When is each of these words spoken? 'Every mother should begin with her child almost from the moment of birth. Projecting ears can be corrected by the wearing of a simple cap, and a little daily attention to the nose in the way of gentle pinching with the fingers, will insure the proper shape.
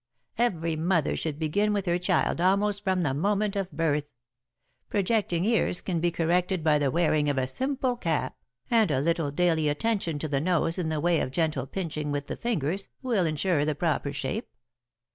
'Every 0.39 0.75
mother 0.75 1.15
should 1.15 1.37
begin 1.37 1.73
with 1.73 1.85
her 1.85 1.99
child 1.99 2.41
almost 2.41 2.83
from 2.83 3.03
the 3.03 3.13
moment 3.13 3.55
of 3.55 3.71
birth. 3.71 4.07
Projecting 4.89 5.45
ears 5.45 5.79
can 5.79 5.99
be 5.99 6.09
corrected 6.09 6.63
by 6.63 6.79
the 6.79 6.89
wearing 6.89 7.29
of 7.29 7.37
a 7.37 7.45
simple 7.45 7.95
cap, 7.97 8.35
and 8.71 8.89
a 8.89 8.99
little 8.99 9.29
daily 9.29 9.69
attention 9.69 10.17
to 10.17 10.27
the 10.27 10.41
nose 10.41 10.79
in 10.79 10.89
the 10.89 10.99
way 10.99 11.19
of 11.19 11.29
gentle 11.29 11.67
pinching 11.67 12.09
with 12.11 12.25
the 12.25 12.35
fingers, 12.35 12.87
will 13.03 13.27
insure 13.27 13.63
the 13.63 13.75
proper 13.75 14.11
shape. 14.11 14.49